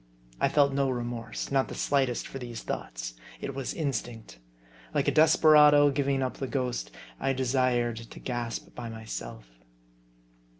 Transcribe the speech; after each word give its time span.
I 0.39 0.49
felt 0.49 0.73
no 0.73 0.89
remorse, 0.89 1.51
not 1.51 1.67
the 1.67 1.75
slightest, 1.75 2.25
for 2.27 2.39
these 2.39 2.63
thoughts. 2.63 3.13
It 3.39 3.53
was 3.53 3.71
instinct. 3.71 4.39
Like 4.95 5.07
a 5.07 5.11
desperado 5.11 5.91
giving 5.91 6.23
up 6.23 6.37
the 6.37 6.47
ghost, 6.47 6.89
I 7.19 7.33
desired 7.33 7.97
to 7.97 8.19
gasp 8.19 8.73
by 8.73 8.89
myself. 8.89 9.45